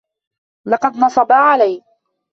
[0.65, 1.81] لقد نصبا عليّ.